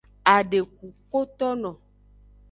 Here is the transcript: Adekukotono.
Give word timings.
Adekukotono. 0.35 1.71